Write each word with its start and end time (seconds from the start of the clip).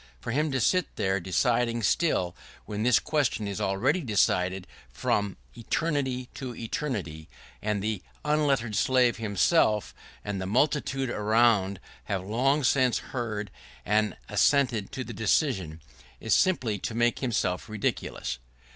For 0.19 0.31
him 0.31 0.51
to 0.51 0.59
sit 0.59 0.95
there 0.95 1.19
deciding 1.19 1.83
still, 1.83 2.35
when 2.65 2.81
this 2.81 2.97
question 2.97 3.47
is 3.47 3.61
already 3.61 4.01
decided 4.01 4.65
from 4.91 5.37
eternity 5.55 6.27
to 6.33 6.55
eternity, 6.55 7.29
and 7.61 7.83
the 7.83 8.01
unlettered 8.25 8.75
slave 8.75 9.17
himself 9.17 9.93
and 10.25 10.41
the 10.41 10.47
multitude 10.47 11.11
around 11.11 11.79
have 12.05 12.25
long 12.25 12.63
since 12.63 12.97
heard 13.13 13.51
and 13.85 14.17
assented 14.27 14.91
to 14.93 15.03
the 15.03 15.13
decision, 15.13 15.83
is 16.19 16.33
simply 16.33 16.79
to 16.79 16.95
make 16.95 17.19
himself 17.19 17.69
ridiculous. 17.69 18.39